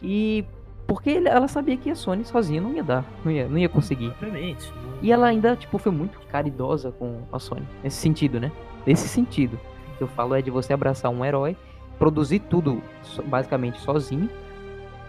[0.00, 0.44] E
[0.86, 3.68] porque ele- ela sabia que a Sony sozinha não ia dar, não ia, não ia
[3.68, 4.08] conseguir.
[4.08, 4.72] Obviamente.
[5.00, 7.66] E ela ainda, tipo, foi muito caridosa com a Sony.
[7.82, 8.50] Nesse sentido, né?
[8.86, 9.58] Nesse sentido.
[9.98, 11.56] Que eu falo é de você abraçar um herói,
[11.98, 12.82] produzir tudo
[13.26, 14.28] basicamente sozinho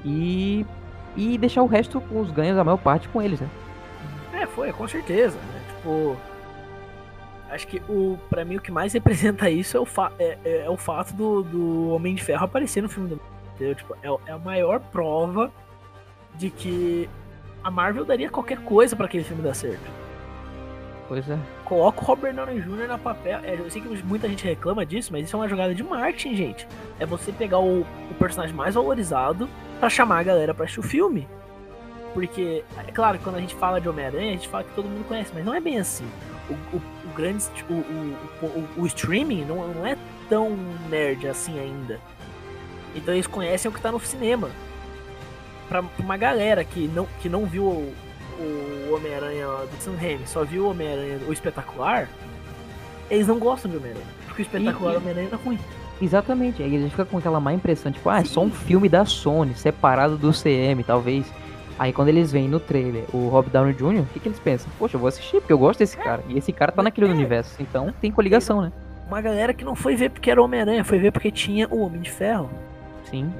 [0.06, 0.66] e,
[1.16, 3.50] e deixar o resto com os ganhos, a maior parte com eles, né?
[4.34, 5.62] É, foi, com certeza, né?
[5.76, 6.16] Tipo.
[7.50, 10.64] Acho que o, pra mim o que mais representa isso é o, fa é, é-
[10.66, 13.20] é o fato do, do Homem de Ferro aparecer no filme do
[13.56, 13.76] entendeu?
[13.76, 15.52] Tipo, é, é a maior prova
[16.36, 17.10] de que
[17.64, 20.04] a Marvel daria qualquer coisa pra aquele filme dar certo.
[21.08, 21.38] Pois é.
[21.66, 22.88] Coloca o Robert Downey Jr.
[22.88, 23.40] na papel.
[23.44, 26.36] É, eu sei que muita gente reclama disso, mas isso é uma jogada de marketing,
[26.36, 26.68] gente.
[27.00, 30.84] É você pegar o, o personagem mais valorizado para chamar a galera pra assistir o
[30.84, 31.28] filme.
[32.14, 35.08] Porque, é claro, quando a gente fala de Homem-Aranha, a gente fala que todo mundo
[35.08, 36.06] conhece, mas não é bem assim.
[36.50, 37.46] O, o, o grande.
[37.70, 39.98] O, o, o, streaming não, não é
[40.30, 40.56] tão
[40.90, 42.00] nerd assim ainda.
[42.96, 44.50] Então eles conhecem o que tá no cinema.
[45.68, 47.94] Pra, pra uma galera que não, que não viu o,
[48.40, 52.08] o Homem-Aranha do Sam Raimi, só viu o Homem-Aranha, o espetacular,
[53.10, 54.06] eles não gostam de Homem-Aranha.
[54.26, 55.60] Porque o espetacular Homem-Aranha é ruim.
[56.02, 58.90] Exatamente, aí a gente fica com aquela má impressão, tipo, ah, é só um filme
[58.90, 61.26] da Sony, separado do CM, talvez.
[61.78, 64.72] Aí quando eles veem no trailer o Rob Downey Jr., o que, que eles pensam?
[64.78, 66.24] Poxa, eu vou assistir porque eu gosto desse cara.
[66.28, 67.12] E esse cara tá naquele é.
[67.12, 68.72] universo, então tem coligação, né?
[69.08, 72.02] Uma galera que não foi ver porque era Homem-Aranha, foi ver porque tinha o Homem
[72.02, 72.50] de Ferro.
[73.10, 73.32] Sim.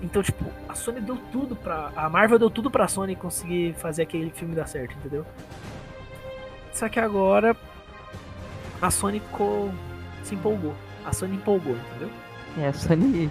[0.00, 1.90] Então, tipo, a Sony deu tudo pra.
[1.96, 5.26] A Marvel deu tudo pra Sony conseguir fazer aquele filme dar certo, entendeu?
[6.72, 7.56] Só que agora
[8.80, 9.70] a Sony ficou,
[10.22, 10.74] se empolgou.
[11.04, 12.10] A Sony empolgou, entendeu?
[12.58, 13.30] É, a Sony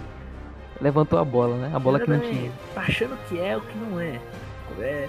[0.80, 1.72] levantou a bola, né?
[1.74, 2.50] A bola que não tinha.
[2.74, 4.20] Tá achando que é o que não é.
[4.80, 5.08] é.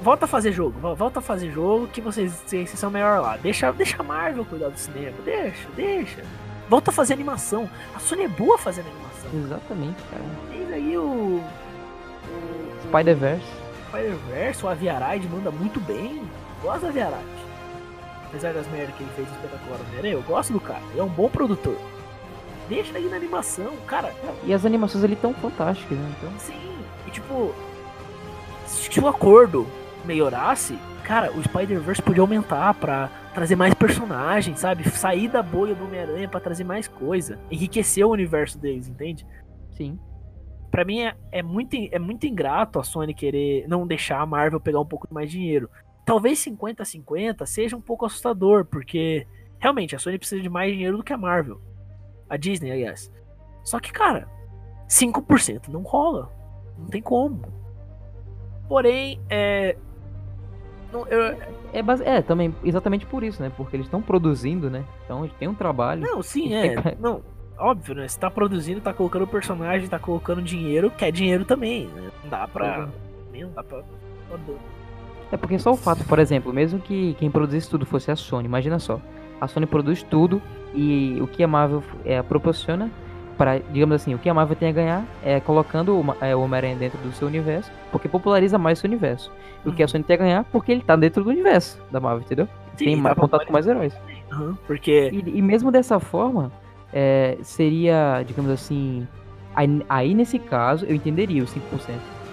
[0.00, 3.36] Volta a fazer jogo, volta a fazer jogo que vocês, vocês são melhor lá.
[3.36, 5.16] Deixa, deixa a Marvel cuidar do cinema.
[5.24, 6.24] Deixa, deixa.
[6.68, 7.70] Volta a fazer animação.
[7.94, 9.30] A Sony é boa fazendo animação.
[9.32, 10.24] Exatamente, cara.
[10.96, 11.42] Aí o.
[11.42, 13.46] o Spider-Verse.
[13.88, 16.22] Spider-Verse, o Aviaride manda muito bem.
[16.62, 17.46] Gosto do Aviaride.
[18.26, 20.80] Apesar das merdas que ele fez espetacular no eu gosto do cara.
[20.90, 21.76] Ele é um bom produtor.
[22.68, 24.12] Deixa ele na animação, cara.
[24.42, 26.14] E as animações ali tão fantásticas, né?
[26.18, 26.32] Então...
[26.38, 27.54] Sim, e tipo,
[28.66, 29.66] se o acordo
[30.04, 34.88] melhorasse, cara, o Spider-Verse podia aumentar pra trazer mais personagens, sabe?
[34.90, 37.38] Sair da bolha do Homem-Aranha pra trazer mais coisa.
[37.50, 39.24] Enriquecer o universo deles, entende?
[39.76, 39.96] Sim.
[40.76, 44.60] Pra mim é, é, muito, é muito ingrato a Sony querer não deixar a Marvel
[44.60, 45.70] pegar um pouco mais dinheiro.
[46.04, 49.26] Talvez 50-50 seja um pouco assustador, porque
[49.58, 51.62] realmente a Sony precisa de mais dinheiro do que a Marvel.
[52.28, 53.10] A Disney, aliás.
[53.64, 54.28] Só que, cara,
[54.86, 56.30] 5% não rola.
[56.76, 57.40] Não tem como.
[58.68, 59.78] Porém, é.
[60.92, 61.38] Não, eu...
[61.72, 62.04] é, base...
[62.04, 63.50] é, também, exatamente por isso, né?
[63.56, 64.84] Porque eles estão produzindo, né?
[65.06, 66.02] Então tem um trabalho.
[66.02, 66.74] Não, sim, é.
[67.00, 67.22] Não,
[67.58, 68.08] óbvio, né?
[68.08, 72.10] Você tá produzindo, tá colocando personagem, tá colocando dinheiro, quer dinheiro também, né?
[72.22, 72.88] Não dá pra.
[73.34, 73.82] Não dá pra.
[75.30, 78.46] É porque só o fato, por exemplo, mesmo que quem produzisse tudo fosse a Sony,
[78.46, 79.00] imagina só.
[79.40, 80.40] A Sony produz tudo
[80.74, 82.90] e o que a Marvel é, proporciona
[83.36, 86.40] para, digamos assim, o que a Marvel tem a ganhar é colocando o, é, o
[86.40, 89.30] Homem-Aranha dentro do seu universo, porque populariza mais o universo.
[89.64, 89.72] Uhum.
[89.72, 89.88] O que a uhum.
[89.88, 92.48] Sony tem a ganhar porque ele tá dentro do universo da Marvel, entendeu?
[92.76, 93.94] Sim, tem mais contato com mais heróis.
[94.32, 95.10] Uhum, porque...
[95.12, 96.50] E, e, mesmo dessa forma,
[96.98, 99.06] é, seria, digamos assim,
[99.54, 101.60] aí, aí, nesse caso eu entenderia os 5%,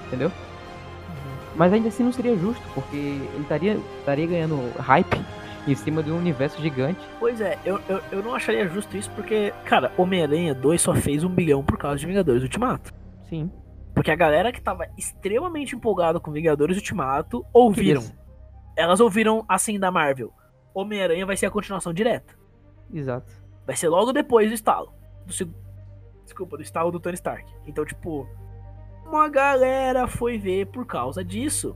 [0.07, 0.29] entendeu?
[0.29, 1.53] Uhum.
[1.57, 5.19] Mas ainda assim não seria justo, porque ele estaria, estaria ganhando hype
[5.67, 7.01] em cima de um universo gigante.
[7.19, 11.25] Pois é, eu, eu, eu não acharia justo isso porque, cara, Homem-Aranha 2 só fez
[11.25, 12.93] um bilhão por causa de Vingadores Ultimato.
[13.27, 13.51] Sim.
[13.93, 18.01] Porque a galera que tava extremamente empolgada com Vingadores Ultimato ouviram.
[18.77, 20.31] Elas ouviram assim da Marvel.
[20.73, 22.33] Homem-Aranha vai ser a continuação direta.
[22.93, 23.42] Exato.
[23.65, 24.93] Vai ser logo depois do estalo.
[25.25, 25.33] Do,
[26.23, 27.45] desculpa, do estalo do Tony Stark.
[27.65, 28.27] Então, tipo,
[29.05, 31.75] uma galera foi ver por causa disso.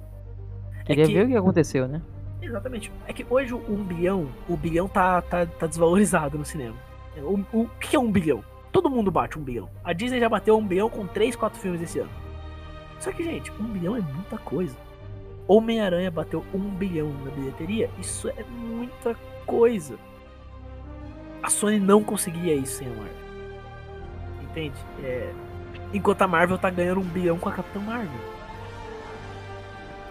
[0.85, 1.13] Queria é que...
[1.13, 2.01] ver o que aconteceu, né?
[2.41, 2.91] Exatamente.
[3.07, 6.75] É que hoje o um bilhão, o bilhão tá, tá, tá desvalorizado no cinema.
[7.17, 8.43] O, o, o que é um bilhão?
[8.71, 9.69] Todo mundo bate um bilhão.
[9.83, 12.11] A Disney já bateu um bilhão com 3, 4 filmes esse ano.
[12.99, 14.77] Só que, gente, um bilhão é muita coisa.
[15.47, 17.89] Homem-Aranha bateu um bilhão na bilheteria.
[17.99, 19.97] Isso é muita coisa.
[21.47, 23.15] A Sony não conseguia isso sem a Marvel.
[24.41, 24.75] Entende?
[25.01, 25.33] É...
[25.93, 28.19] Enquanto a Marvel tá ganhando um bilhão com a Capitã Marvel.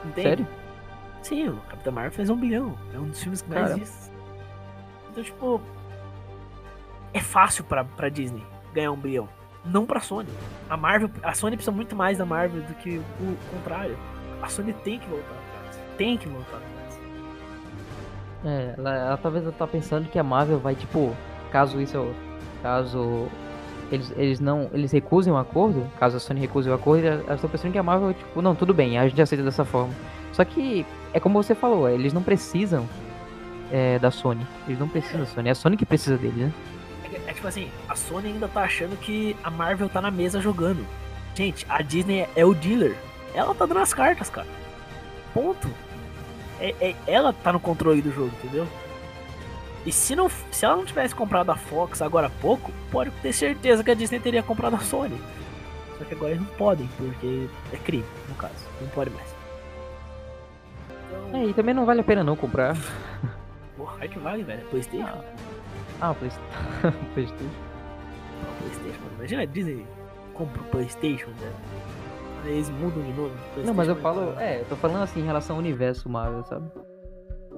[0.02, 0.28] Entende?
[0.28, 0.46] Sério?
[1.20, 2.74] Sim, o Capitão Marvel fez um bilhão.
[2.94, 4.10] É um dos filmes que mais existe.
[5.10, 5.60] Então, tipo.
[7.12, 9.28] É fácil pra, pra Disney ganhar um bilhão.
[9.62, 10.30] Não pra Sony.
[10.70, 11.10] A Marvel.
[11.22, 13.98] A Sony precisa muito mais da Marvel do que o contrário.
[14.40, 15.80] A Sony tem que voltar atrás.
[15.98, 16.75] Tem que voltar atrás.
[18.46, 21.14] É, ela, ela talvez ela tá pensando que a Marvel vai, tipo,
[21.50, 22.14] caso isso.
[22.62, 23.28] Caso
[23.90, 27.50] eles, eles não eles recusem o acordo, caso a Sony recuse o acordo, elas estão
[27.50, 29.92] pensando que a Marvel, tipo, não, tudo bem, a gente aceita dessa forma.
[30.32, 32.88] Só que é como você falou, eles não precisam
[33.72, 34.46] é, da Sony.
[34.66, 35.48] Eles não precisam da Sony.
[35.48, 36.52] É a Sony que precisa deles, né?
[37.12, 40.40] É, é, tipo assim, a Sony ainda tá achando que a Marvel tá na mesa
[40.40, 40.84] jogando.
[41.34, 42.96] Gente, a Disney é o dealer.
[43.34, 44.46] Ela tá dando as cartas, cara.
[45.32, 45.68] Ponto.
[46.60, 48.66] É, é, ela tá no controle do jogo, entendeu?
[49.84, 53.32] E se, não, se ela não tivesse comprado a Fox agora há pouco, pode ter
[53.32, 55.20] certeza que a Disney teria comprado a Sony.
[55.96, 58.54] Só que agora eles não podem, porque é crime, no caso.
[58.80, 59.36] Não pode mais.
[61.32, 62.76] É, e também não vale a pena não comprar.
[63.76, 64.66] Porra, é que vale, velho.
[64.66, 65.24] Playstation?
[66.00, 66.46] Ah, Playstation.
[67.14, 67.50] Playstation.
[68.58, 69.02] Playstation.
[69.16, 69.86] Imagina a Disney
[70.34, 71.54] compra o Playstation, velho.
[72.46, 73.34] Aí eles mudam de nome.
[73.64, 76.70] Não, mas eu falo, é, eu tô falando assim em relação ao universo Marvel, sabe?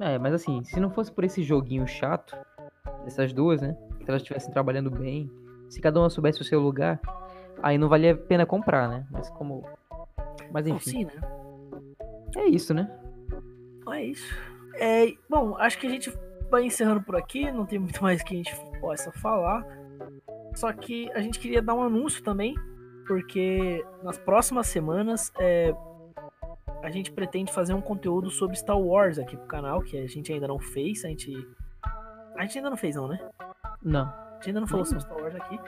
[0.01, 2.35] É, mas assim, se não fosse por esse joguinho chato,
[3.05, 3.77] essas duas, né?
[4.03, 5.31] Se elas estivessem trabalhando bem,
[5.69, 6.99] se cada uma soubesse o seu lugar,
[7.63, 9.07] aí não valia a pena comprar, né?
[9.11, 9.63] Mas como.
[10.51, 11.13] Mas enfim, sim, né?
[12.37, 12.91] é isso, né?
[13.91, 14.35] É isso.
[14.77, 16.11] É, bom, acho que a gente
[16.51, 17.53] vai encerrando por aqui.
[17.53, 19.67] Não tem muito mais que a gente possa falar.
[20.55, 22.55] Só que a gente queria dar um anúncio também.
[23.09, 25.75] Porque nas próximas semanas é,
[26.83, 29.81] a gente pretende fazer um conteúdo sobre Star Wars aqui pro canal.
[29.81, 31.05] Que a gente ainda não fez.
[31.05, 31.35] A gente.
[32.37, 33.19] A gente ainda não fez, não, né?
[33.83, 34.07] Não.
[34.07, 35.59] A gente ainda não falou sobre Star Wars aqui.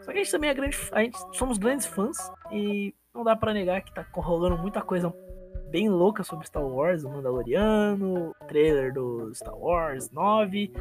[0.00, 0.78] Só que a gente também é grande.
[0.92, 2.16] A gente somos grandes fãs.
[2.50, 5.12] E não dá pra negar que tá rolando muita coisa
[5.70, 10.72] bem louca sobre Star Wars, o Mandaloriano, o trailer do Star Wars 9,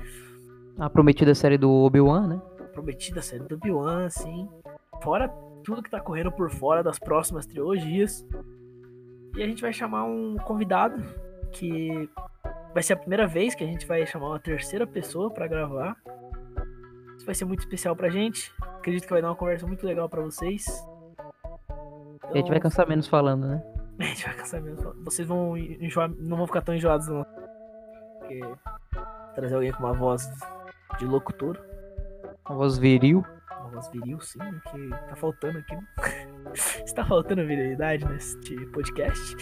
[0.80, 2.42] A prometida série do Obi-Wan, né?
[2.60, 4.48] a prometida série do Obi-Wan, assim.
[5.02, 5.28] Fora
[5.68, 8.26] tudo que tá correndo por fora das próximas trilogias.
[9.36, 11.04] E a gente vai chamar um convidado
[11.52, 12.10] que
[12.74, 15.98] vai ser a primeira vez que a gente vai chamar uma terceira pessoa pra gravar.
[17.18, 18.54] Isso vai ser muito especial pra gente.
[18.78, 20.66] Acredito que vai dar uma conversa muito legal pra vocês.
[20.68, 23.62] E a gente vai Então, cansar menos falando, né?
[24.00, 24.94] A gente vai cansar mesmo.
[25.04, 27.26] Vocês vão enjoar, não vão ficar tão enjoados, não.
[28.20, 28.40] Porque
[29.36, 30.30] trazer alguém com uma voz
[30.98, 31.60] de locutor,
[32.48, 33.26] Uma voz viril.
[33.68, 35.78] Voz viril, sim, né, que tá faltando aqui.
[36.84, 39.36] Está faltando virilidade neste podcast.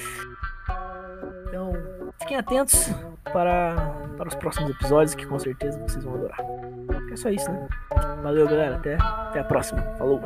[1.47, 1.71] Então,
[2.19, 2.89] fiquem atentos
[3.31, 3.75] para,
[4.17, 6.39] para os próximos episódios, que com certeza vocês vão adorar.
[7.11, 7.67] É só isso, né?
[8.21, 8.75] Valeu, galera.
[8.75, 9.81] Até, até a próxima.
[9.97, 10.21] Falou!